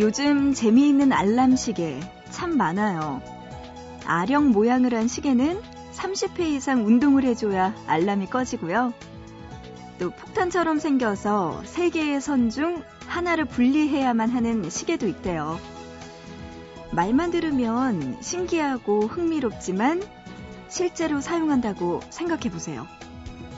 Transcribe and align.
요즘 0.00 0.52
재미있는 0.54 1.12
알람 1.12 1.54
시계 1.56 2.00
참 2.30 2.56
많아요. 2.56 3.22
아령 4.06 4.50
모양을 4.50 4.94
한 4.94 5.06
시계는 5.06 5.60
30회 5.92 6.40
이상 6.40 6.86
운동을 6.86 7.22
해줘야 7.24 7.74
알람이 7.86 8.26
꺼지고요. 8.26 8.92
또 9.98 10.10
폭탄처럼 10.10 10.78
생겨서 10.78 11.62
세 11.64 11.90
개의 11.90 12.20
선 12.20 12.50
중 12.50 12.82
하나를 13.06 13.44
분리해야만 13.44 14.30
하는 14.30 14.70
시계도 14.70 15.06
있대요. 15.06 15.58
말만 16.92 17.30
들으면 17.30 18.16
신기하고 18.20 19.02
흥미롭지만 19.02 20.02
실제로 20.68 21.20
사용한다고 21.20 22.00
생각해 22.10 22.50
보세요. 22.50 22.86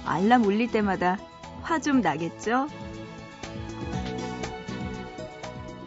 알람 0.05 0.45
울릴 0.45 0.71
때마다 0.73 1.19
화 1.63 1.79
좀 1.79 2.01
나겠죠? 2.01 2.67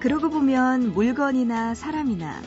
그러고 0.05 0.30
보면 0.30 0.94
물건이나 0.94 1.73
사람이나 1.73 2.39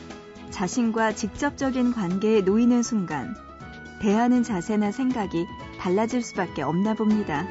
자신과 0.49 1.13
직접적인 1.13 1.91
관계에 1.91 2.39
놓이는 2.39 2.83
순간 2.83 3.35
대하는 3.99 4.43
자세나 4.43 4.93
생각이 4.93 5.45
달라질 5.77 6.21
수밖에 6.21 6.61
없나 6.61 6.93
봅니다. 6.93 7.45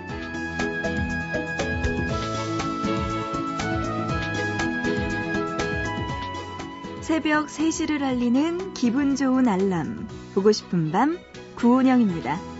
새벽 7.02 7.48
3시를 7.48 8.00
알리는 8.00 8.72
기분 8.72 9.14
좋은 9.14 9.46
알람. 9.46 10.08
보고 10.34 10.52
싶은 10.52 10.90
밤, 10.90 11.18
구은영입니다. 11.56 12.57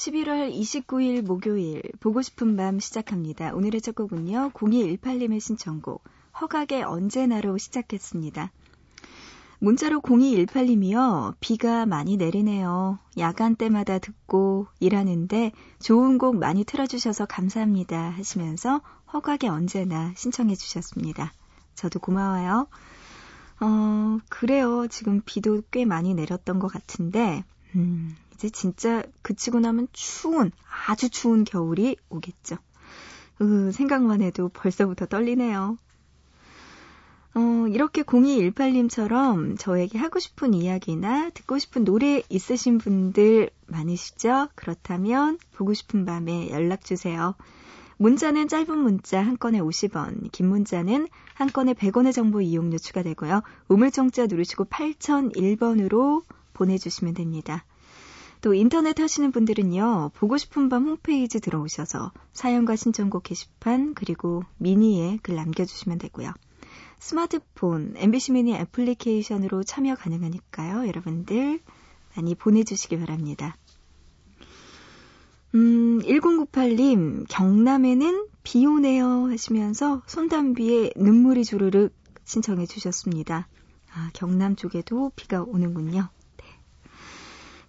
11월 0.00 0.50
29일 0.50 1.20
목요일 1.20 1.82
보고 2.00 2.22
싶은 2.22 2.56
밤 2.56 2.80
시작합니다. 2.80 3.52
오늘의 3.52 3.82
첫 3.82 3.94
곡은요. 3.94 4.52
0218님의 4.54 5.40
신청곡 5.40 6.02
허각의 6.40 6.84
언제나로 6.84 7.58
시작했습니다. 7.58 8.50
문자로 9.58 10.00
0218님이요. 10.00 11.34
비가 11.40 11.84
많이 11.84 12.16
내리네요. 12.16 12.98
야간 13.18 13.56
때마다 13.56 13.98
듣고 13.98 14.68
일하는데 14.80 15.52
좋은 15.80 16.16
곡 16.16 16.38
많이 16.38 16.64
틀어주셔서 16.64 17.26
감사합니다 17.26 18.08
하시면서 18.08 18.80
허각의 19.12 19.50
언제나 19.50 20.14
신청해 20.16 20.54
주셨습니다. 20.54 21.34
저도 21.74 22.00
고마워요. 22.00 22.68
어, 23.60 24.18
그래요. 24.30 24.86
지금 24.88 25.20
비도 25.26 25.60
꽤 25.70 25.84
많이 25.84 26.14
내렸던 26.14 26.58
것 26.58 26.68
같은데, 26.68 27.44
음, 27.74 28.16
이제 28.40 28.48
진짜 28.48 29.02
그치고 29.20 29.60
나면 29.60 29.86
추운, 29.92 30.50
아주 30.86 31.10
추운 31.10 31.44
겨울이 31.44 31.96
오겠죠. 32.08 32.56
으, 33.42 33.70
생각만 33.70 34.22
해도 34.22 34.48
벌써부터 34.48 35.04
떨리네요. 35.04 35.76
어, 37.34 37.66
이렇게 37.68 38.02
0218님처럼 38.02 39.58
저에게 39.58 39.98
하고 39.98 40.18
싶은 40.18 40.54
이야기나 40.54 41.28
듣고 41.30 41.58
싶은 41.58 41.84
노래 41.84 42.22
있으신 42.30 42.78
분들 42.78 43.50
많으시죠? 43.66 44.48
그렇다면 44.54 45.38
보고 45.52 45.74
싶은 45.74 46.06
밤에 46.06 46.48
연락주세요. 46.48 47.34
문자는 47.98 48.48
짧은 48.48 48.78
문자 48.78 49.20
한 49.20 49.36
건에 49.36 49.60
50원, 49.60 50.32
긴 50.32 50.48
문자는 50.48 51.08
한 51.34 51.52
건에 51.52 51.74
100원의 51.74 52.14
정보 52.14 52.40
이용료 52.40 52.78
추가되고요. 52.78 53.42
우물정자 53.68 54.28
누르시고 54.28 54.64
8001번으로 54.64 56.24
보내주시면 56.54 57.12
됩니다. 57.12 57.66
또 58.40 58.54
인터넷 58.54 58.98
하시는 58.98 59.30
분들은요, 59.32 60.12
보고 60.14 60.38
싶은 60.38 60.68
밤 60.68 60.86
홈페이지 60.86 61.40
들어오셔서 61.40 62.12
사연과 62.32 62.76
신청곡 62.76 63.24
게시판, 63.24 63.94
그리고 63.94 64.44
미니에 64.56 65.18
글 65.22 65.36
남겨주시면 65.36 65.98
되고요. 65.98 66.32
스마트폰, 66.98 67.94
MBC 67.96 68.32
미니 68.32 68.54
애플리케이션으로 68.54 69.62
참여 69.62 69.94
가능하니까요, 69.94 70.86
여러분들 70.86 71.60
많이 72.16 72.34
보내주시기 72.34 72.98
바랍니다. 72.98 73.56
음, 75.54 76.00
1098님, 76.02 77.26
경남에는 77.28 78.26
비 78.42 78.64
오네요 78.64 79.30
하시면서 79.30 80.02
손담비의 80.06 80.94
눈물이 80.96 81.44
주르륵 81.44 81.92
신청해 82.24 82.66
주셨습니다. 82.66 83.48
아, 83.92 84.10
경남 84.14 84.56
쪽에도 84.56 85.10
비가 85.16 85.42
오는군요. 85.42 86.08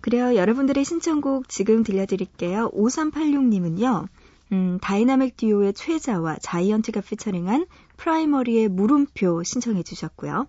그래요. 0.02 0.36
여러분들의 0.36 0.84
신청곡 0.84 1.48
지금 1.50 1.84
들려드릴게요. 1.84 2.72
5386님은요. 2.72 4.08
음, 4.52 4.80
다이나믹 4.82 5.38
듀오의 5.38 5.74
최자와 5.74 6.38
자이언티가 6.42 7.02
피처링한 7.02 7.68
프라이머리의 7.98 8.68
물음표 8.68 9.44
신청해 9.44 9.84
주셨고요. 9.84 10.48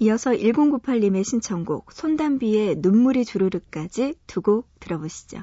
이어서 0.00 0.30
1098님의 0.30 1.24
신청곡 1.24 1.92
손담비의 1.92 2.76
눈물이 2.78 3.24
주르륵까지 3.24 4.14
두 4.26 4.40
곡 4.40 4.68
들어보시죠. 4.80 5.40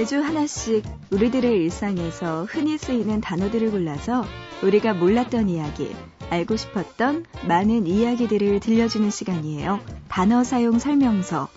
매주 0.00 0.18
하나씩 0.22 0.82
우리들의 1.10 1.58
일상에서 1.58 2.46
흔히 2.48 2.78
쓰이는 2.78 3.20
단어들을 3.20 3.70
골라서 3.70 4.24
우리가 4.62 4.94
몰랐던 4.94 5.50
이야기, 5.50 5.94
알고 6.30 6.56
싶었던 6.56 7.26
많은 7.46 7.86
이야기들을 7.86 8.60
들려주는 8.60 9.10
시간이에요. 9.10 9.78
단어 10.08 10.42
사용 10.42 10.78
설명서. 10.78 11.50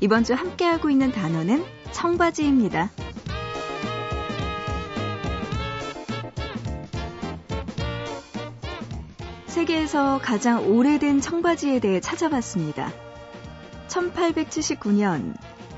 이번 0.00 0.22
주 0.22 0.34
함께하고 0.34 0.88
있는 0.88 1.10
단어는 1.10 1.64
청바지입니다. 1.90 2.92
세계에서 9.46 10.20
가장 10.22 10.70
오래된 10.70 11.20
청바지에 11.20 11.80
대해 11.80 11.98
찾아봤습니다. 11.98 12.92
1879년 13.88 15.34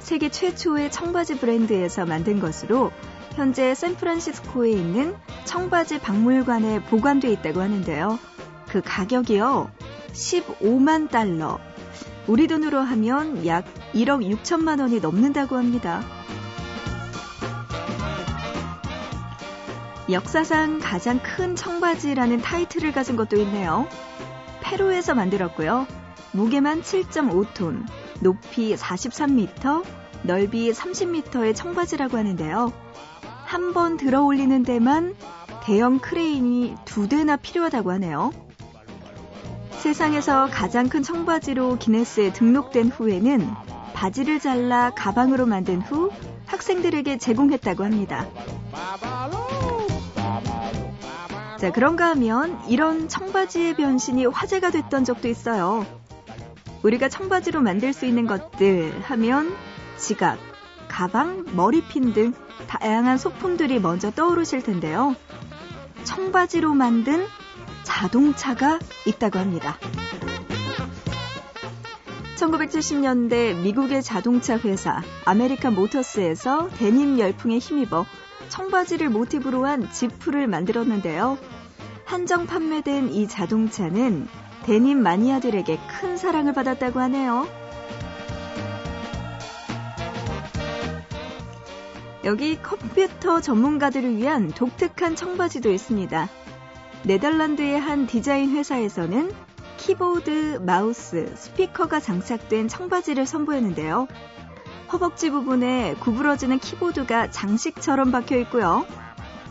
세계 0.07 0.29
최초의 0.29 0.93
청바지 0.93 1.41
브랜드에서 1.41 2.07
만든 2.07 2.39
것으로 2.39 2.93
현재 3.35 3.75
샌프란시스코에 3.75 4.71
있는 4.71 5.17
청바지 5.47 5.99
박물관에 5.99 6.85
보관돼 6.85 7.33
있다고 7.33 7.61
하는데요. 7.61 8.17
그 8.69 8.81
가격이요. 8.85 9.69
15만 10.13 11.11
달러. 11.11 11.59
우리 12.29 12.47
돈으로 12.47 12.79
하면 12.79 13.45
약 13.47 13.65
1억 13.95 14.25
6천만 14.25 14.81
원이 14.81 15.01
넘는다고 15.01 15.57
합니다. 15.57 16.05
역사상 20.09 20.79
가장 20.79 21.19
큰 21.21 21.57
청바지라는 21.57 22.43
타이틀을 22.43 22.93
가진 22.93 23.17
것도 23.17 23.39
있네요. 23.39 23.89
페루에서 24.61 25.17
만들었고요. 25.17 25.89
무게만 26.31 26.83
7.5톤, 26.83 27.85
높이 28.21 28.75
43m, 28.75 29.85
넓이 30.23 30.73
30m의 30.73 31.55
청바지라고 31.55 32.17
하는데요. 32.17 32.73
한 33.45 33.73
번 33.73 33.97
들어 33.97 34.23
올리는 34.25 34.63
데만 34.65 35.15
대형 35.65 35.99
크레인이 35.99 36.75
두 36.85 37.09
대나 37.09 37.37
필요하다고 37.37 37.93
하네요. 37.93 38.33
세상에서 39.79 40.49
가장 40.51 40.89
큰 40.89 41.03
청바지로 41.03 41.77
기네스에 41.79 42.33
등록된 42.33 42.89
후에는 42.89 43.49
바지를 43.95 44.41
잘라 44.41 44.91
가방으로 44.97 45.47
만든 45.47 45.81
후 45.81 46.11
학생들에게 46.47 47.19
제공했다고 47.19 47.85
합니다. 47.85 48.27
자, 51.59 51.73
그런가 51.73 52.09
하면 52.11 52.59
이런 52.69 53.09
청바지의 53.09 53.77
변신이 53.77 54.27
화제가 54.27 54.71
됐던 54.71 55.05
적도 55.05 55.29
있어요. 55.29 55.87
우리가 56.87 57.09
청바지로 57.09 57.63
만들 57.63 57.93
수 57.93 58.07
있는 58.07 58.29
것들 58.29 59.01
하면 59.03 59.53
지갑, 59.97 60.39
가방, 60.87 61.45
머리핀 61.57 62.13
등 62.13 62.33
다양한 62.69 63.19
소품들이 63.19 63.81
먼저 63.81 64.13
떠오르실 64.13 64.63
텐데요. 64.63 65.17
청바지로 66.05 66.75
만든 66.75 67.27
자동차가 67.83 68.79
있다고 69.05 69.41
합니다. 69.41 69.77
1970년대 72.37 73.61
미국의 73.63 74.05
자동차 74.05 74.57
회사 74.57 75.03
아메리칸 75.25 75.75
모터스에서 75.75 76.69
데님 76.79 77.19
열풍에 77.19 77.59
힘입어 77.59 78.07
청바지를 78.49 79.09
모티브로 79.09 79.67
한 79.67 79.91
지프를 79.91 80.47
만들었는데요. 80.47 81.37
한정 82.05 82.47
판매된 82.47 83.09
이 83.09 83.27
자동차는 83.27 84.29
데님 84.67 85.01
마니아들에게 85.01 85.79
큰 85.87 86.17
사랑을 86.17 86.53
받았다고 86.53 86.99
하네요. 86.99 87.47
여기 92.25 92.61
컴퓨터 92.61 93.41
전문가들을 93.41 94.17
위한 94.17 94.49
독특한 94.49 95.15
청바지도 95.15 95.71
있습니다. 95.71 96.29
네덜란드의 97.05 97.79
한 97.79 98.09
디자인 98.09 98.51
회사에서는 98.51 99.31
키보드, 99.77 100.59
마우스, 100.63 101.33
스피커가 101.37 102.01
장착된 102.01 102.67
청바지를 102.67 103.25
선보였는데요. 103.25 104.09
허벅지 104.93 105.31
부분에 105.31 105.95
구부러지는 106.01 106.59
키보드가 106.59 107.31
장식처럼 107.31 108.11
박혀 108.11 108.37
있고요. 108.39 108.85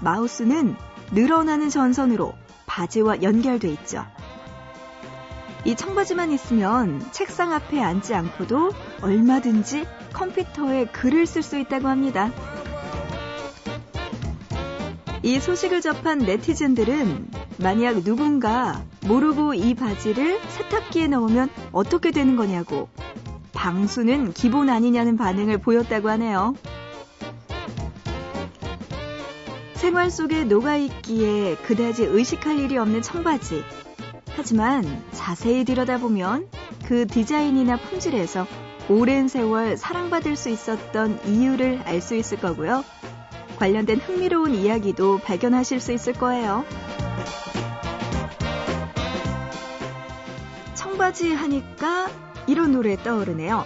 마우스는 0.02 0.76
늘어나는 1.14 1.70
전선으로 1.70 2.34
바지와 2.66 3.22
연결돼 3.22 3.70
있죠. 3.70 4.06
이 5.66 5.76
청바지만 5.76 6.32
있으면 6.32 7.04
책상 7.12 7.52
앞에 7.52 7.82
앉지 7.82 8.14
않고도 8.14 8.72
얼마든지 9.02 9.86
컴퓨터에 10.14 10.86
글을 10.86 11.26
쓸 11.26 11.42
수 11.42 11.58
있다고 11.58 11.88
합니다. 11.88 12.32
이 15.24 15.40
소식을 15.40 15.82
접한 15.82 16.20
네티즌들은 16.20 17.28
만약 17.58 18.04
누군가 18.04 18.84
모르고 19.08 19.56
이 19.56 19.74
바지를 19.74 20.40
세탁기에 20.50 21.08
넣으면 21.08 21.50
어떻게 21.72 22.12
되는 22.12 22.36
거냐고 22.36 22.88
방수는 23.54 24.34
기본 24.34 24.70
아니냐는 24.70 25.18
반응을 25.18 25.58
보였다고 25.58 26.10
하네요. 26.10 26.54
생활 29.74 30.12
속에 30.12 30.44
녹아있기에 30.44 31.56
그다지 31.56 32.04
의식할 32.04 32.60
일이 32.60 32.78
없는 32.78 33.02
청바지. 33.02 33.64
하지만 34.36 34.84
자세히 35.12 35.64
들여다보면 35.64 36.50
그 36.86 37.08
디자인이나 37.08 37.78
품질에서 37.78 38.46
오랜 38.90 39.28
세월 39.28 39.78
사랑받을 39.78 40.36
수 40.36 40.50
있었던 40.50 41.26
이유를 41.26 41.82
알 41.86 42.02
수 42.02 42.16
있을 42.16 42.38
거고요. 42.38 42.84
관련된 43.58 44.00
흥미로운 44.00 44.54
이야기도 44.54 45.20
발견하실 45.20 45.80
수 45.80 45.94
있을 45.94 46.14
거예요. 46.14 46.66
청바지 50.76 51.32
하니까 51.32 52.10
이런 52.48 52.74
노래 52.74 52.96
떠오르네요. 52.98 53.66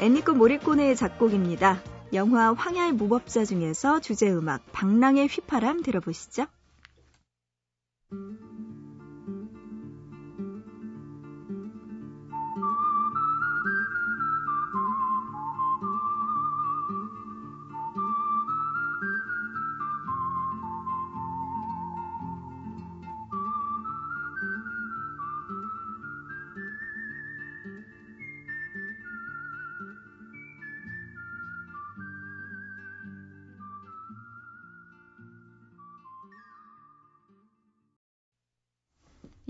애니코 0.00 0.34
모리코네의 0.34 0.96
작곡입니다. 0.96 1.80
영화 2.12 2.52
황야의 2.52 2.92
무법자 2.92 3.44
중에서 3.44 4.00
주제음악 4.00 4.62
방랑의 4.72 5.28
휘파람 5.28 5.82
들어보시죠. 5.82 6.46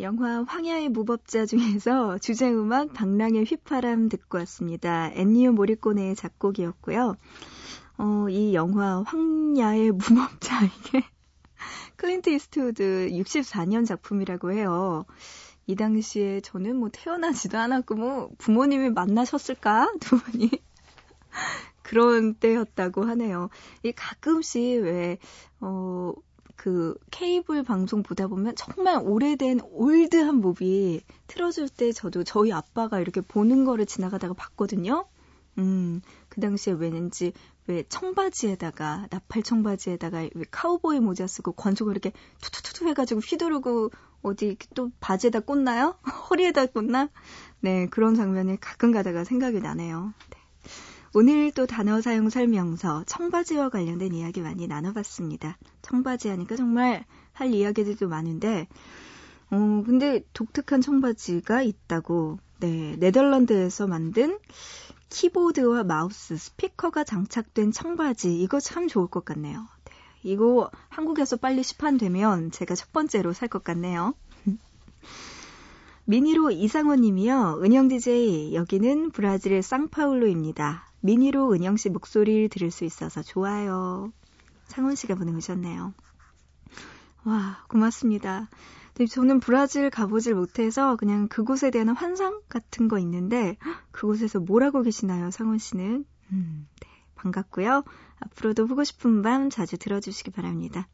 영화 0.09 0.43
황야의 0.43 0.89
무법자 0.89 1.45
중에서 1.45 2.17
주제음악 2.25 2.95
방랑의 2.95 3.45
휘파람 3.45 4.09
듣고 4.09 4.39
왔습니다. 4.39 5.11
엔니오 5.13 5.53
모리꼬네의 5.53 6.17
작곡이었고요. 6.17 7.15
어, 7.99 8.27
이 8.31 8.55
영화 8.55 9.03
황야의 9.03 9.93
무법자 9.93 10.65
이게 10.65 11.05
클린트 11.97 12.31
이스트우드 12.31 13.11
64년 13.11 13.85
작품이라고 13.85 14.53
해요. 14.53 15.05
이 15.67 15.77
당시에 15.77 16.41
저는 16.41 16.77
뭐 16.77 16.89
태어나지도 16.91 17.59
않았고 17.59 17.95
뭐 17.95 18.31
부모님이 18.39 18.89
만나셨을까 18.89 19.93
두 20.01 20.17
분이 20.17 20.51
그런 21.83 22.33
때였다고 22.33 23.05
하네요. 23.05 23.51
이 23.83 23.93
가끔씩 23.93 24.85
왜 24.85 25.19
어 25.61 26.13
그 26.59 26.99
케이블 27.13 27.63
방송 27.63 28.03
보다 28.03 28.27
보면 28.27 28.57
정말 28.57 29.01
오래된 29.01 29.61
old한 29.71 30.41
movie 30.41 31.01
틀어줄 31.29 31.69
때 31.69 31.93
저도 31.93 32.25
저희 32.25 32.53
아빠가 32.53 32.99
이렇게 32.99 33.21
보는 33.21 33.65
거를 33.65 33.87
지나가다가 33.87 34.35
봤거든요. 34.35 35.07
음, 35.59 36.03
그 36.29 36.41
당시에 36.41 36.73
왠지 36.73 37.33
왜 37.69 37.85
청바지에다가 37.89 39.07
나팔 39.09 39.45
청바지에다가 39.45 40.19
왜 40.35 40.45
카우보이 40.51 40.99
모자 40.99 41.29
쓰고 41.29 41.53
권총을 41.53 41.93
이렇게 41.93 42.11
투투투투 42.41 42.89
해가지고 42.89 43.21
휘두르고 43.21 43.93
어디 44.23 44.57
또 44.75 44.91
바지에다 44.99 45.41
꽂나요? 45.41 45.95
허리에다 46.29 46.67
꽂나? 46.67 47.09
네 47.61 47.87
그런 47.87 48.17
장면이 48.17 48.59
가끔 48.61 48.91
가다가 48.91 49.23
생각이 49.23 49.61
나네요. 49.61 50.13
네. 50.31 50.38
오늘 51.15 51.51
또 51.53 51.67
단어 51.67 52.01
사용 52.03 52.29
설명서 52.29 53.05
청바지와 53.07 53.71
관련된 53.71 54.13
이야기 54.15 54.43
많이 54.43 54.67
나눠봤습니다. 54.67 55.57
청바지 55.81 56.29
하니까 56.29 56.55
정말 56.57 57.05
할 57.33 57.55
이야기들도 57.55 58.09
많은데, 58.09 58.69
어, 59.51 59.83
근데 59.87 60.23
독특한 60.35 60.83
청바지가 60.83 61.63
있다고, 61.63 62.39
네, 62.61 62.97
네덜란드에서 62.99 63.87
만든 63.87 64.39
키보드와 65.09 65.85
마우스, 65.85 66.37
스피커가 66.37 67.05
장착된 67.05 67.73
청바지, 67.73 68.39
이거 68.41 68.61
참 68.61 68.87
좋을 68.87 69.07
것 69.07 69.25
같네요. 69.25 69.67
네, 69.85 69.93
이거 70.25 70.71
한국에서 70.91 71.37
빨리 71.37 71.63
시판되면 71.63 72.51
제가 72.51 72.75
첫 72.75 72.93
번째로 72.93 73.33
살 73.33 73.49
것 73.49 73.65
같네요. 73.65 74.13
미니로 76.05 76.51
이상원 76.51 77.01
님이요. 77.01 77.61
은영 77.63 77.89
DJ, 77.89 78.55
여기는 78.55 79.11
브라질의 79.13 79.63
상파울로입니다. 79.63 80.88
미니로 81.01 81.53
은영 81.53 81.77
씨 81.77 81.91
목소리를 81.91 82.49
들을 82.49 82.71
수 82.71 82.85
있어서 82.85 83.23
좋아요. 83.23 84.13
상훈 84.67 84.95
씨가 84.95 85.15
보내오셨네요. 85.15 85.95
와, 87.25 87.65
고맙습니다. 87.69 88.49
저는 89.11 89.39
브라질 89.39 89.91
가보질 89.91 90.35
못해서 90.35 90.97
그냥 90.97 91.29
그곳에 91.29 91.71
대한 91.71 91.89
환상 91.91 92.41
같은 92.49 92.89
거 92.89 92.99
있는데 92.99 93.57
그곳에서 93.93 94.41
뭘 94.41 94.65
하고 94.65 94.83
계시나요, 94.83 95.31
상원 95.31 95.59
씨는? 95.59 96.05
음, 96.33 96.69
네, 96.81 96.89
반갑고요. 97.15 97.85
앞으로도 98.21 98.67
보고 98.67 98.83
싶은 98.83 99.23
밤 99.23 99.51
자주 99.51 99.79
들어주시기 99.79 100.33
바랍니다. 100.33 100.89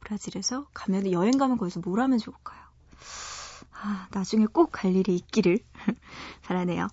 브라질에서 0.00 0.68
가면 0.72 1.10
여행 1.10 1.36
가면 1.36 1.58
거기서 1.58 1.80
뭘 1.80 1.98
하면 2.00 2.18
좋을까요? 2.18 2.60
아, 3.72 4.06
나중에 4.12 4.46
꼭 4.46 4.70
갈 4.70 4.94
일이 4.94 5.16
있기를 5.16 5.58
바라네요. 6.42 6.88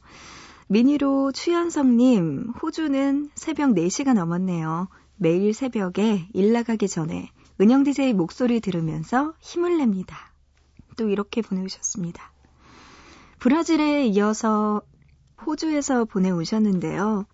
미니로 0.67 1.31
추현성님, 1.31 2.53
호주는 2.61 3.29
새벽 3.35 3.75
4시가 3.75 4.13
넘었네요. 4.13 4.87
매일 5.15 5.53
새벽에 5.53 6.27
일 6.33 6.53
나가기 6.53 6.87
전에 6.87 7.29
은영 7.61 7.83
DJ 7.83 8.13
목소리 8.13 8.59
들으면서 8.59 9.35
힘을 9.39 9.77
냅니다. 9.77 10.33
또 10.97 11.07
이렇게 11.09 11.43
보내주셨습니다. 11.43 12.31
브라질에 13.37 14.07
이어서 14.07 14.81
호주에서 15.45 16.05
보내오셨는데요. 16.05 17.27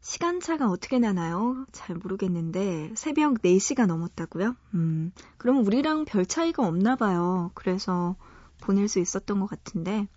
시간차가 0.00 0.68
어떻게 0.68 1.00
나나요? 1.00 1.66
잘 1.72 1.96
모르겠는데 1.96 2.92
새벽 2.94 3.42
4시가 3.42 3.86
넘었다고요? 3.86 4.54
음, 4.74 5.12
그럼 5.36 5.66
우리랑 5.66 6.04
별 6.04 6.24
차이가 6.24 6.64
없나 6.64 6.94
봐요. 6.94 7.50
그래서 7.54 8.14
보낼 8.60 8.86
수 8.86 9.00
있었던 9.00 9.40
것 9.40 9.46
같은데 9.46 9.90
네, 9.90 10.08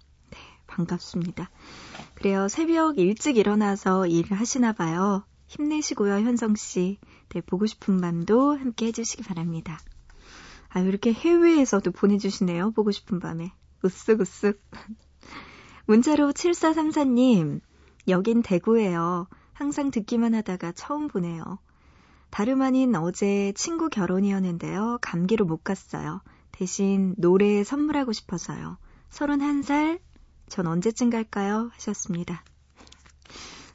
반갑습니다. 0.72 1.50
그래요. 2.16 2.48
새벽 2.48 2.98
일찍 2.98 3.38
일어나서 3.38 4.08
일을 4.08 4.40
하시나 4.40 4.72
봐요. 4.72 5.25
힘내시고요, 5.48 6.13
현성 6.13 6.56
씨. 6.56 6.98
네, 7.30 7.42
보고 7.42 7.66
싶은 7.66 8.00
밤도 8.00 8.58
함께 8.58 8.88
해주시기 8.88 9.24
바랍니다. 9.24 9.80
아, 10.70 10.80
이렇게 10.80 11.12
해외에서도 11.12 11.92
보내주시네요. 11.92 12.72
보고 12.72 12.92
싶은 12.92 13.20
밤에. 13.20 13.51
으쓱으쓱. 13.84 14.58
문자로 15.88 16.32
7434님, 16.32 17.60
여긴 18.08 18.42
대구예요. 18.42 19.28
항상 19.51 19.92
듣기만 19.92 20.34
하다가 20.36 20.72
처음 20.72 21.08
보네요. 21.08 21.60
다름 22.30 22.62
아닌 22.62 22.96
어제 22.96 23.51
친구 23.56 23.90
결혼이었는데요. 23.90 25.00
감기로 25.01 25.46
못 25.46 25.66
갔어요. 25.66 26.22
대신 26.54 27.13
노래 27.18 27.63
선물하고 27.66 28.13
싶어서요. 28.13 28.78
31살, 29.10 30.00
전 30.51 30.67
언제쯤 30.67 31.10
갈까요? 31.10 31.72
하셨습니다. 31.75 32.43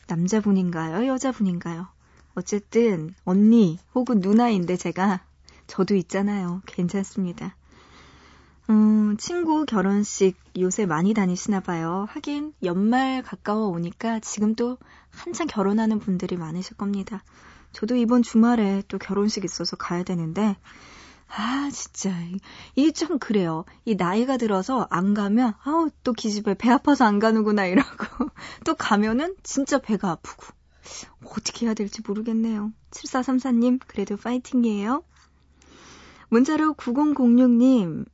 남자분인가요? 0.08 1.06
여자분인가요? 1.06 1.88
어쨌든 2.34 3.14
언니 3.24 3.78
혹은 3.94 4.20
누나인데 4.20 4.76
제가 4.76 5.24
저도 5.66 5.94
있잖아요. 5.94 6.60
괜찮습니다. 6.66 7.56
음, 8.68 9.16
친구 9.16 9.64
결혼식 9.64 10.36
요새 10.58 10.84
많이 10.84 11.14
다니시나 11.14 11.60
봐요. 11.60 12.04
하긴 12.10 12.52
연말 12.62 13.22
가까워 13.22 13.68
오니까 13.68 14.20
지금 14.20 14.54
또 14.54 14.76
한창 15.08 15.46
결혼하는 15.46 15.98
분들이 15.98 16.36
많으실 16.36 16.76
겁니다. 16.76 17.24
저도 17.72 17.96
이번 17.96 18.22
주말에 18.22 18.82
또 18.88 18.98
결혼식 18.98 19.46
있어서 19.46 19.76
가야 19.76 20.02
되는데 20.02 20.58
아, 21.28 21.70
진짜. 21.72 22.10
이게 22.74 22.92
좀 22.92 23.18
그래요. 23.18 23.64
이 23.84 23.94
나이가 23.94 24.36
들어서 24.36 24.86
안 24.90 25.14
가면, 25.14 25.54
아우, 25.64 25.90
또 26.04 26.12
기집애 26.12 26.54
배 26.54 26.70
아파서 26.70 27.04
안 27.04 27.18
가는구나, 27.18 27.66
이러고. 27.66 27.84
또 28.64 28.74
가면은 28.74 29.34
진짜 29.42 29.78
배가 29.78 30.10
아프고. 30.10 30.46
어떻게 31.24 31.66
해야 31.66 31.74
될지 31.74 32.00
모르겠네요. 32.06 32.72
7434님, 32.90 33.80
그래도 33.86 34.16
파이팅이에요. 34.16 35.02
문자로 36.28 36.74
9006님, 36.74 38.06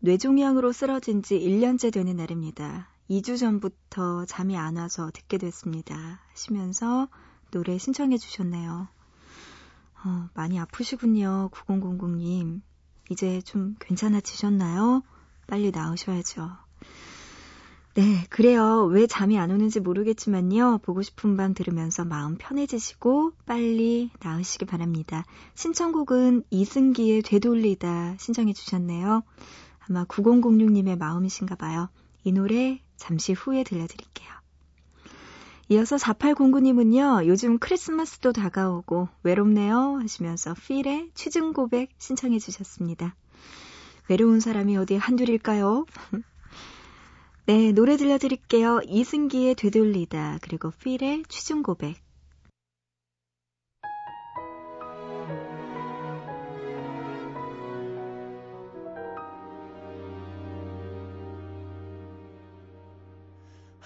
뇌종양으로 0.00 0.72
쓰러진 0.72 1.22
지 1.22 1.38
1년째 1.38 1.92
되는 1.92 2.16
날입니다. 2.16 2.88
2주 3.10 3.38
전부터 3.38 4.26
잠이 4.26 4.56
안 4.56 4.76
와서 4.76 5.10
듣게 5.12 5.38
됐습니다. 5.38 6.20
하시면서 6.30 7.08
노래 7.50 7.78
신청해 7.78 8.18
주셨네요. 8.18 8.88
어, 10.08 10.30
많이 10.32 10.58
아프시군요. 10.58 11.50
9000님. 11.52 12.62
이제 13.10 13.42
좀 13.42 13.76
괜찮아지셨나요? 13.78 15.02
빨리 15.46 15.70
나으셔야죠. 15.70 16.50
네, 17.94 18.24
그래요. 18.30 18.84
왜 18.86 19.06
잠이 19.06 19.38
안 19.38 19.50
오는지 19.50 19.80
모르겠지만요. 19.80 20.78
보고 20.78 21.02
싶은 21.02 21.36
밤 21.36 21.52
들으면서 21.52 22.06
마음 22.06 22.36
편해지시고 22.38 23.32
빨리 23.44 24.10
나으시기 24.22 24.64
바랍니다. 24.64 25.24
신청곡은 25.54 26.44
이승기의 26.48 27.22
되돌리다 27.22 28.16
신청해 28.18 28.54
주셨네요. 28.54 29.22
아마 29.80 30.04
9006님의 30.04 30.96
마음이신가 30.98 31.56
봐요. 31.56 31.88
이 32.24 32.32
노래 32.32 32.80
잠시 32.96 33.32
후에 33.32 33.62
들려드릴게요. 33.62 34.37
이어서 35.70 35.96
4809님은요, 35.96 37.26
요즘 37.26 37.58
크리스마스도 37.58 38.32
다가오고 38.32 39.08
외롭네요 39.22 39.98
하시면서 40.00 40.54
필의 40.54 41.10
취중 41.14 41.52
고백 41.52 41.90
신청해 41.98 42.38
주셨습니다. 42.38 43.14
외로운 44.08 44.40
사람이 44.40 44.78
어디 44.78 44.96
한둘일까요? 44.96 45.84
네, 47.44 47.72
노래 47.72 47.98
들려드릴게요. 47.98 48.80
이승기의 48.86 49.56
되돌리다, 49.56 50.38
그리고 50.40 50.70
필의 50.70 51.24
취중 51.28 51.62
고백. 51.62 51.96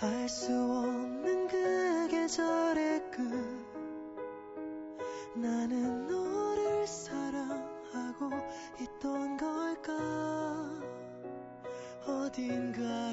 알 0.01 0.29
수 0.29 0.53
없는 0.53 1.22
그 1.22 1.22
계절의 2.23 3.11
끝 3.11 3.21
나는 5.35 6.07
너를 6.07 6.87
사랑하고 6.87 8.31
있던 8.81 9.37
걸까? 9.37 9.93
어딘가 12.07 13.12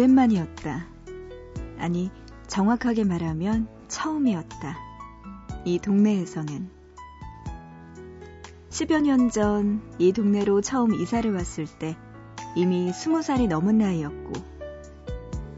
오랜만이었다. 0.00 0.86
아니, 1.78 2.10
정확하게 2.46 3.04
말하면 3.04 3.68
처음이었다. 3.88 4.78
이 5.66 5.78
동네에서는. 5.78 6.70
10여 8.70 9.02
년 9.02 9.30
전 9.30 9.82
이 9.98 10.12
동네로 10.12 10.62
처음 10.62 10.94
이사를 10.94 11.30
왔을 11.34 11.66
때 11.66 11.98
이미 12.56 12.90
20살이 12.90 13.46
넘은 13.46 13.76
나이였고, 13.76 14.32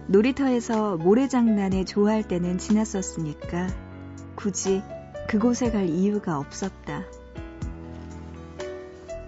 놀이터에서 0.09 0.97
모래장난에 0.97 1.85
좋아할 1.85 2.27
때는 2.27 2.59
지났었으니까 2.59 3.69
굳이 4.35 4.83
그곳에 5.29 5.71
갈 5.71 5.89
이유가 5.89 6.39
없었다. 6.39 7.05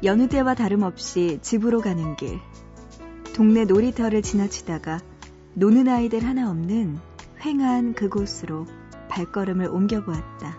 여느 0.02 0.28
때와 0.28 0.54
다름없이 0.54 1.38
집으로 1.40 1.80
가는 1.80 2.16
길, 2.16 2.40
동네 3.34 3.64
놀이터를 3.64 4.22
지나치다가 4.22 5.00
노는 5.54 5.88
아이들 5.88 6.24
하나 6.24 6.48
없는 6.50 7.00
횡한 7.44 7.94
그곳으로 7.94 8.64
발걸음을 9.08 9.66
옮겨보았다. 9.66 10.56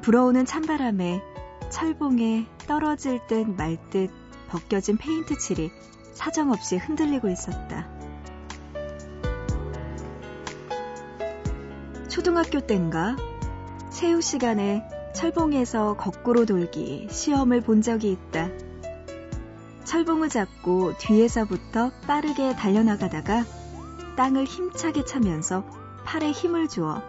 불어오는 0.00 0.46
찬바람에 0.46 1.22
철봉에 1.70 2.46
떨어질 2.66 3.20
듯 3.26 3.54
말듯 3.54 4.10
벗겨진 4.48 4.96
페인트 4.96 5.36
칠이 5.36 5.70
사정없이 6.14 6.78
흔들리고 6.78 7.28
있었다. 7.28 7.86
초등학교 12.08 12.60
땐가 12.60 13.16
체육 13.90 14.22
시간에 14.22 14.88
철봉에서 15.14 15.98
거꾸로 15.98 16.46
돌기 16.46 17.08
시험을 17.10 17.60
본 17.60 17.82
적이 17.82 18.12
있다. 18.12 18.67
철봉을 19.88 20.28
잡고 20.28 20.98
뒤에서부터 20.98 21.90
빠르게 22.06 22.54
달려나가다가 22.54 23.46
땅을 24.16 24.44
힘차게 24.44 25.06
차면서 25.06 25.64
팔에 26.04 26.30
힘을 26.30 26.68
주어 26.68 27.02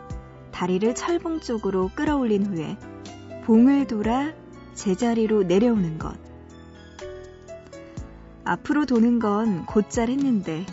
다리를 0.53 0.95
철봉 0.95 1.41
쪽으로 1.41 1.91
끌어올린 1.93 2.45
후에 2.45 2.77
봉을 3.43 3.85
돌아 3.87 4.31
제자리로 4.75 5.43
내려오는 5.43 5.99
것. 5.99 6.15
앞으로 8.45 8.85
도는 8.85 9.19
건 9.19 9.65
곧잘 9.65 10.07
했는데 10.07 10.65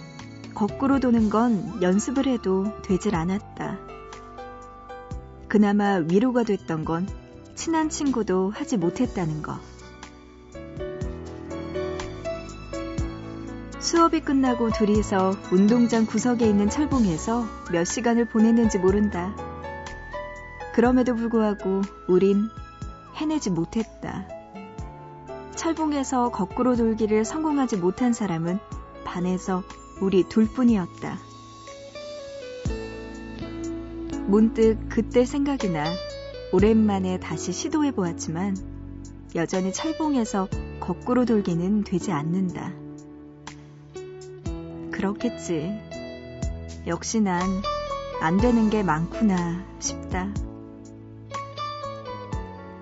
거꾸로 0.54 1.00
도는 1.00 1.28
건 1.28 1.82
연습을 1.82 2.28
해도 2.28 2.66
되질 2.82 3.16
않았다. 3.16 3.80
그나마 5.48 5.96
위로가 5.96 6.44
됐던 6.44 6.84
건 6.84 7.08
친한 7.56 7.88
친구도 7.88 8.50
하지 8.50 8.76
못했다는 8.76 9.42
거. 9.42 9.58
수업이 13.96 14.20
끝나고 14.20 14.68
둘이서 14.72 15.32
운동장 15.50 16.04
구석에 16.04 16.46
있는 16.46 16.68
철봉에서 16.68 17.46
몇 17.72 17.84
시간을 17.84 18.28
보냈는지 18.28 18.78
모른다. 18.78 19.34
그럼에도 20.74 21.14
불구하고 21.14 21.80
우린 22.06 22.50
해내지 23.14 23.48
못했다. 23.48 24.28
철봉에서 25.54 26.28
거꾸로 26.28 26.76
돌기를 26.76 27.24
성공하지 27.24 27.78
못한 27.78 28.12
사람은 28.12 28.58
반에서 29.06 29.62
우리 30.02 30.24
둘뿐이었다. 30.28 31.16
문득 34.26 34.76
그때 34.90 35.24
생각이 35.24 35.70
나 35.70 35.86
오랜만에 36.52 37.18
다시 37.18 37.50
시도해 37.50 37.92
보았지만 37.92 38.58
여전히 39.36 39.72
철봉에서 39.72 40.48
거꾸로 40.80 41.24
돌기는 41.24 41.84
되지 41.84 42.12
않는다. 42.12 42.85
그렇겠지. 45.14 45.78
역시 46.86 47.20
난 47.20 47.40
안 48.20 48.38
되는 48.38 48.70
게 48.70 48.82
많구나 48.82 49.64
싶다. 49.78 50.28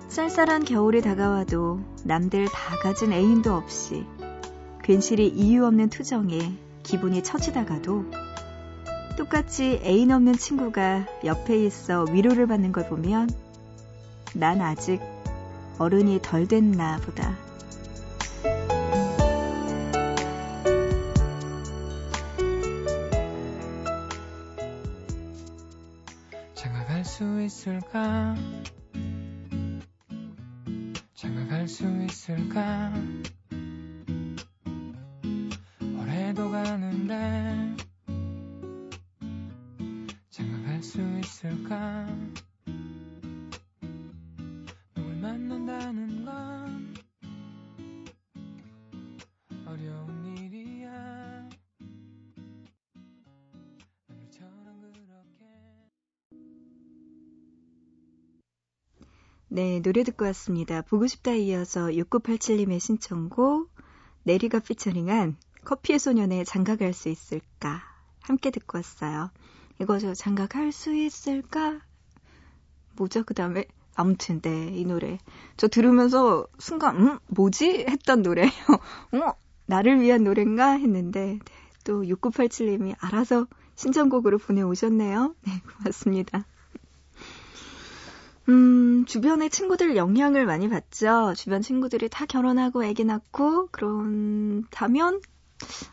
쌀쌀한 0.07 0.63
겨울이 0.63 1.01
다가와도 1.01 1.81
남들 2.03 2.45
다 2.45 2.77
가진 2.81 3.11
애인도 3.11 3.53
없이 3.53 4.05
괜시리 4.83 5.27
이유 5.27 5.65
없는 5.65 5.89
투정에 5.89 6.53
기분이 6.83 7.21
처지다가도 7.21 8.05
똑같이 9.17 9.81
애인 9.83 10.11
없는 10.11 10.37
친구가 10.37 11.05
옆에 11.25 11.65
있어 11.65 12.05
위로를 12.11 12.47
받는 12.47 12.71
걸 12.71 12.87
보면 12.87 13.29
난 14.33 14.61
아직 14.61 15.01
어른이 15.79 16.19
덜 16.21 16.47
됐나 16.47 16.97
보다. 16.99 17.35
있을까? 27.45 28.35
장가갈 31.13 31.67
수 31.67 31.85
있을까? 32.03 32.91
올해도 35.81 36.49
가는데 36.49 37.75
장가갈 40.31 40.81
수 40.81 40.99
있을까? 41.19 42.07
노래 59.85 60.01
듣고 60.03 60.25
왔습니다. 60.25 60.81
보고 60.81 61.05
싶다 61.05 61.33
이어서 61.33 61.89
6987님의 61.89 62.79
신청곡 62.79 63.69
내리가 64.23 64.57
피처링한 64.57 65.37
커피의 65.63 65.99
소년의 65.99 66.43
장가갈 66.45 66.91
수 66.91 67.07
있을까 67.07 67.83
함께 68.19 68.49
듣고 68.49 68.79
왔어요. 68.79 69.29
이거 69.79 69.99
저 69.99 70.15
장가갈 70.15 70.71
수 70.71 70.91
있을까? 70.91 71.81
뭐죠? 72.95 73.23
그 73.25 73.35
다음에 73.35 73.65
아무튼 73.93 74.41
네, 74.41 74.71
이 74.73 74.85
노래 74.85 75.19
저 75.55 75.67
들으면서 75.67 76.47
순간 76.57 76.97
음? 76.97 77.19
뭐지? 77.27 77.85
했던 77.87 78.23
노래예요. 78.23 78.49
어? 79.13 79.33
나를 79.67 80.01
위한 80.01 80.23
노래인가? 80.23 80.71
했는데 80.71 81.25
네, 81.25 81.39
또 81.83 82.01
6987님이 82.01 82.95
알아서 82.97 83.45
신청곡으로 83.75 84.39
보내오셨네요. 84.39 85.35
네, 85.45 85.51
고맙습니다. 85.77 86.47
음, 88.47 89.05
주변의 89.05 89.49
친구들 89.49 89.95
영향을 89.95 90.45
많이 90.45 90.69
받죠. 90.69 91.33
주변 91.35 91.61
친구들이 91.61 92.09
다 92.09 92.25
결혼하고 92.25 92.83
아기 92.83 93.03
낳고 93.03 93.69
그런다면 93.71 95.21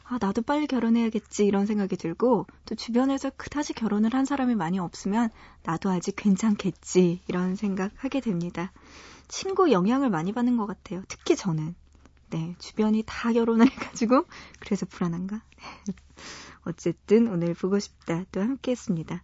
아, 0.04 0.18
나도 0.20 0.42
빨리 0.42 0.66
결혼해야겠지 0.66 1.46
이런 1.46 1.66
생각이 1.66 1.96
들고 1.96 2.46
또 2.66 2.74
주변에서 2.74 3.30
그다지 3.36 3.72
결혼을 3.72 4.12
한 4.12 4.24
사람이 4.24 4.54
많이 4.54 4.78
없으면 4.78 5.30
나도 5.62 5.88
아직 5.88 6.14
괜찮겠지 6.16 7.22
이런 7.26 7.56
생각하게 7.56 8.20
됩니다. 8.20 8.72
친구 9.28 9.70
영향을 9.72 10.10
많이 10.10 10.32
받는 10.32 10.56
것 10.56 10.66
같아요. 10.66 11.02
특히 11.08 11.36
저는. 11.36 11.74
네, 12.30 12.54
주변이 12.58 13.02
다 13.06 13.32
결혼을 13.32 13.70
해가지고 13.70 14.24
그래서 14.58 14.86
불안한가? 14.86 15.42
어쨌든 16.64 17.28
오늘 17.28 17.54
보고 17.54 17.78
싶다 17.78 18.24
또 18.32 18.40
함께 18.40 18.72
했습니다. 18.72 19.22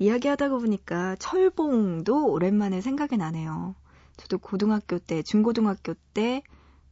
이야기하다가 0.00 0.56
보니까 0.58 1.14
철봉도 1.16 2.32
오랜만에 2.32 2.80
생각이 2.80 3.18
나네요. 3.18 3.74
저도 4.16 4.38
고등학교 4.38 4.98
때, 4.98 5.22
중고등학교 5.22 5.94
때, 6.14 6.42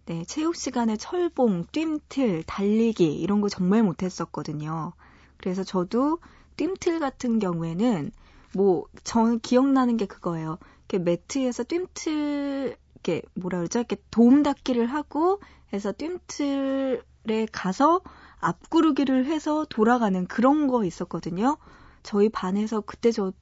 네, 0.04 0.24
체육 0.26 0.56
시간에 0.56 0.96
철봉, 0.96 1.64
뜀틀, 1.72 2.42
달리기, 2.42 3.14
이런 3.14 3.40
거 3.40 3.48
정말 3.48 3.82
못했었거든요. 3.82 4.92
그래서 5.38 5.64
저도 5.64 6.18
뜀틀 6.56 7.00
같은 7.00 7.38
경우에는, 7.38 8.12
뭐, 8.54 8.84
전 9.04 9.40
기억나는 9.40 9.96
게 9.96 10.04
그거예요. 10.04 10.58
이렇게 10.88 10.98
매트에서 10.98 11.64
뜀틀, 11.64 12.76
이렇게 12.94 13.22
뭐라 13.34 13.58
그러죠? 13.58 13.78
이렇게 13.78 13.96
도움 14.10 14.42
닫기를 14.42 14.86
하고, 14.86 15.40
해서 15.72 15.92
뜀틀에 15.92 17.46
가서 17.52 18.02
앞구르기를 18.40 19.24
해서 19.24 19.64
돌아가는 19.68 20.26
그런 20.26 20.66
거 20.66 20.84
있었거든요. 20.84 21.56
저희 22.08 22.28
반에서 22.28 22.80
그때 22.80 23.12
저 23.12 23.32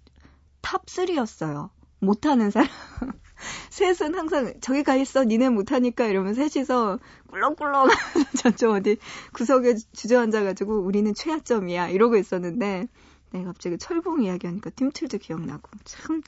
탑3였어요. 0.63 1.71
못하는 2.01 2.51
사람. 2.51 2.69
셋은 3.71 4.15
항상 4.15 4.55
저기 4.61 4.83
가 4.83 4.97
있어 4.97 5.25
니네 5.25 5.51
못하니까 5.51 6.07
이러면 6.07 6.35
셋이서 6.35 6.99
꿀렁꿀렁 7.29 7.89
저쪽 8.43 8.73
어디 8.73 8.97
구석에 9.33 9.75
주저앉아가지고 9.93 10.81
우리는 10.81 11.13
최하점이야 11.15 11.91
이러고 11.91 12.17
있었는데 12.17 12.89
네 13.33 13.45
갑자기 13.45 13.77
철봉 13.79 14.23
이야기하니까 14.23 14.71
팀틀도 14.71 15.19
기억나고 15.19 15.71
참 15.85 16.23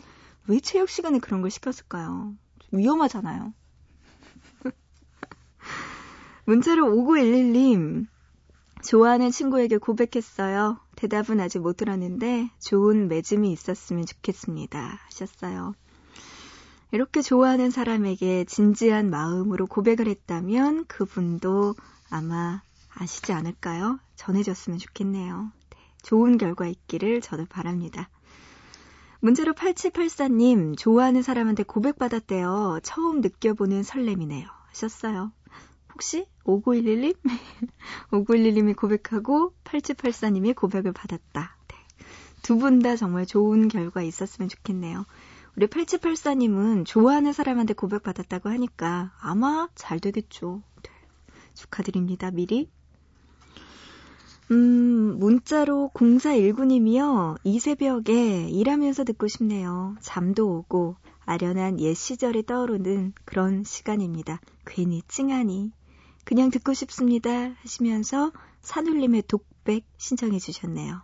왜 0.48 0.60
체육 0.60 0.88
시간에 0.88 1.18
그런 1.18 1.42
걸 1.42 1.50
시켰을까요? 1.50 2.34
위험하잖아요. 2.72 3.52
문자로 6.46 6.86
5911님 6.86 8.06
좋아하는 8.82 9.30
친구에게 9.30 9.76
고백했어요. 9.76 10.80
대답은 10.98 11.38
아직 11.38 11.60
못 11.60 11.76
들었는데 11.76 12.50
좋은 12.58 13.06
맺음이 13.06 13.52
있었으면 13.52 14.04
좋겠습니다. 14.04 14.98
하셨어요. 15.04 15.74
이렇게 16.90 17.22
좋아하는 17.22 17.70
사람에게 17.70 18.44
진지한 18.46 19.08
마음으로 19.08 19.68
고백을 19.68 20.08
했다면 20.08 20.86
그분도 20.86 21.76
아마 22.10 22.62
아시지 22.88 23.32
않을까요? 23.32 24.00
전해줬으면 24.16 24.80
좋겠네요. 24.80 25.52
네, 25.70 25.78
좋은 26.02 26.36
결과 26.36 26.66
있기를 26.66 27.20
저도 27.20 27.46
바랍니다. 27.46 28.08
문제로 29.20 29.52
8784님, 29.52 30.76
좋아하는 30.76 31.22
사람한테 31.22 31.62
고백받았대요. 31.62 32.80
처음 32.82 33.20
느껴보는 33.20 33.84
설렘이네요. 33.84 34.48
하셨어요. 34.70 35.30
혹시 35.94 36.26
5911님? 36.48 37.14
5911님이 38.10 38.74
고백하고 38.76 39.52
8784님이 39.64 40.54
고백을 40.54 40.92
받았다. 40.92 41.56
네. 41.68 41.76
두분 42.42 42.78
다 42.80 42.96
정말 42.96 43.26
좋은 43.26 43.68
결과 43.68 44.02
있었으면 44.02 44.48
좋겠네요. 44.48 45.04
우리 45.56 45.66
8784님은 45.66 46.86
좋아하는 46.86 47.32
사람한테 47.32 47.74
고백받았다고 47.74 48.48
하니까 48.48 49.12
아마 49.20 49.68
잘 49.74 50.00
되겠죠. 50.00 50.62
네. 50.82 50.90
축하드립니다, 51.54 52.30
미리. 52.30 52.70
음, 54.50 55.18
문자로 55.18 55.90
0419님이요. 55.92 57.36
이 57.44 57.60
새벽에 57.60 58.48
일하면서 58.48 59.04
듣고 59.04 59.28
싶네요. 59.28 59.96
잠도 60.00 60.48
오고 60.48 60.96
아련한 61.26 61.78
옛 61.80 61.92
시절이 61.92 62.46
떠오르는 62.46 63.12
그런 63.26 63.64
시간입니다. 63.64 64.40
괜히 64.64 65.02
찡하니. 65.08 65.72
그냥 66.28 66.50
듣고 66.50 66.74
싶습니다 66.74 67.30
하시면서 67.62 68.32
산울림의 68.60 69.22
독백 69.28 69.86
신청해 69.96 70.38
주셨네요. 70.38 71.00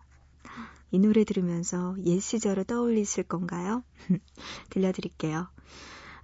이 0.91 0.99
노래 0.99 1.25
들으면서 1.25 1.97
옛 2.05 2.21
시절을 2.21 2.65
떠올리실 2.65 3.25
건가요? 3.25 3.83
들려드릴게요. 4.69 5.49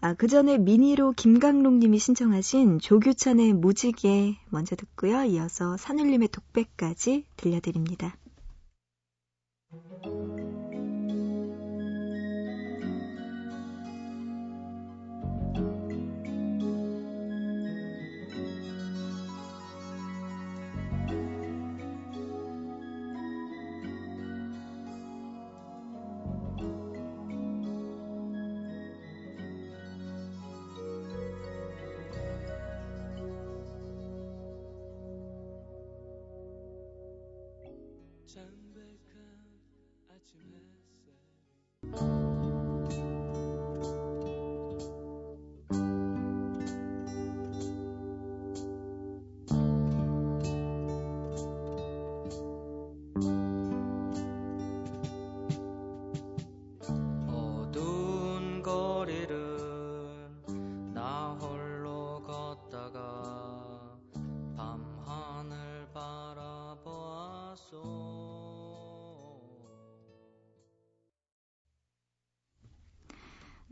아, 0.02 0.12
그 0.12 0.28
전에 0.28 0.58
미니로 0.58 1.12
김강록 1.12 1.78
님이 1.78 1.98
신청하신 1.98 2.78
조규찬의 2.78 3.54
무지개 3.54 4.36
먼저 4.50 4.76
듣고요. 4.76 5.24
이어서 5.24 5.78
산울림의 5.78 6.28
독백까지 6.28 7.24
들려드립니다. 7.38 8.18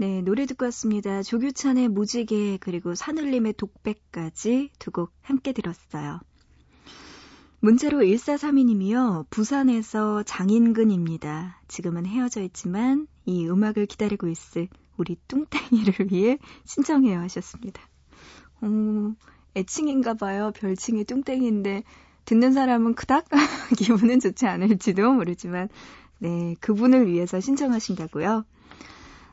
네, 0.00 0.22
노래 0.22 0.46
듣고 0.46 0.64
왔습니다. 0.66 1.24
조규찬의 1.24 1.88
무지개 1.88 2.58
그리고 2.60 2.94
산울림의 2.94 3.54
독백까지 3.54 4.70
두 4.78 4.92
곡 4.92 5.10
함께 5.22 5.52
들었어요. 5.52 6.20
문자로 7.60 7.98
1432님이요. 7.98 9.26
부산에서 9.30 10.22
장인근입니다. 10.22 11.60
지금은 11.66 12.06
헤어져 12.06 12.42
있지만 12.42 13.08
이 13.26 13.48
음악을 13.48 13.86
기다리고 13.86 14.28
있을 14.28 14.68
우리 14.96 15.16
뚱땡이를 15.26 16.12
위해 16.12 16.38
신청해요 16.64 17.18
하셨습니다. 17.22 17.82
어, 18.60 19.14
애칭인가 19.56 20.14
봐요. 20.14 20.52
별칭이 20.54 21.04
뚱땡이인데 21.06 21.82
듣는 22.24 22.52
사람은 22.52 22.94
그닥 22.94 23.26
기분은 23.76 24.20
좋지 24.20 24.46
않을지도 24.46 25.12
모르지만 25.12 25.68
네, 26.20 26.54
그분을 26.60 27.08
위해서 27.08 27.40
신청하신다고요. 27.40 28.44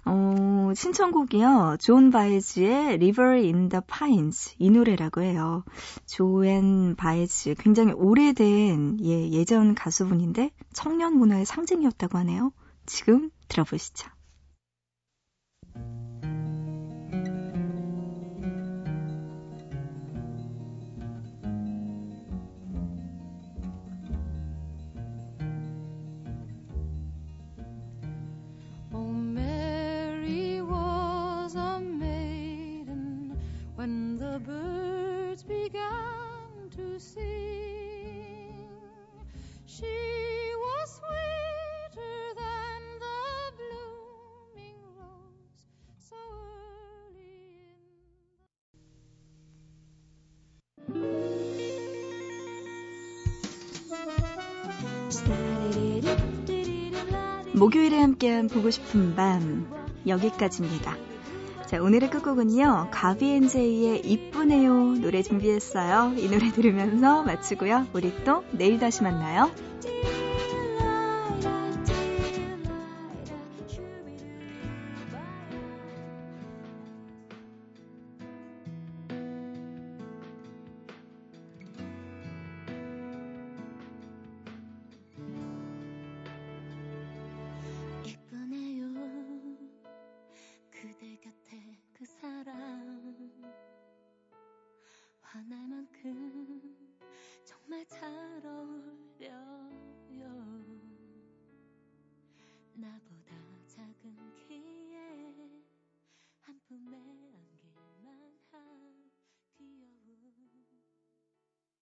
어, 0.06 0.72
신청곡이요. 0.76 1.78
존 1.80 2.12
바이즈의 2.12 2.96
River 2.96 3.41
in 3.41 3.70
the 3.70 3.82
Pines 3.88 4.56
이 4.60 4.70
노래라고 4.70 5.22
해요. 5.22 5.63
조앤 6.06 6.96
바이즈 6.96 7.56
굉장히 7.58 7.91
오래된 7.94 9.00
예, 9.04 9.30
예전 9.32 9.74
가수분인데 9.74 10.52
청년 10.74 11.18
문화의 11.18 11.46
상징이었다고 11.46 12.20
하네요. 12.20 12.52
지금 12.86 13.32
들어보시죠. 13.48 14.10
목요일에 57.65 57.99
함께한 57.99 58.47
보고 58.47 58.69
싶은 58.69 59.15
밤 59.15 59.67
여기까지입니다. 60.06 60.95
자, 61.65 61.82
오늘의 61.82 62.12
끝곡은요. 62.12 62.89
가비앤제이의 62.91 64.01
이쁘네요 64.06 64.99
노래 65.01 65.23
준비했어요. 65.23 66.13
이 66.15 66.30
노래 66.30 66.51
들으면서 66.51 67.23
마치고요. 67.23 67.88
우리 67.93 68.13
또 68.23 68.43
내일 68.51 68.78
다시 68.78 69.01
만나요. 69.01 69.49